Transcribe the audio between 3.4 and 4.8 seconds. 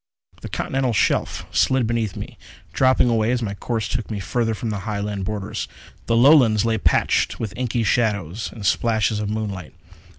my course took me further from the